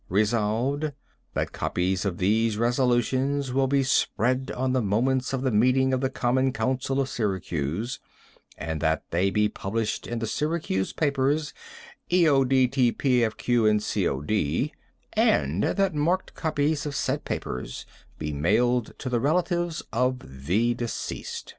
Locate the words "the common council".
6.01-6.99